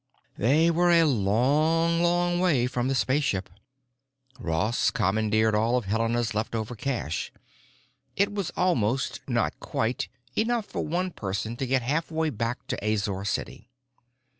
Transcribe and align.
They 0.35 0.71
were 0.71 0.89
a 0.89 1.03
long, 1.03 2.01
long 2.01 2.39
way 2.39 2.65
from 2.65 2.87
the 2.87 2.95
spaceship. 2.95 3.51
Ross 4.39 4.89
commandeered 4.89 5.53
all 5.53 5.77
of 5.77 5.85
Helena's 5.85 6.33
leftover 6.33 6.73
cash. 6.73 7.31
It 8.15 8.33
was 8.33 8.49
almost, 8.57 9.19
not 9.27 9.59
quite, 9.59 10.07
enough 10.35 10.65
for 10.65 10.81
one 10.83 11.11
person 11.11 11.55
to 11.57 11.67
get 11.67 11.83
halfway 11.83 12.31
back 12.31 12.65
to 12.69 12.83
Azor 12.83 13.25
City. 13.25 13.69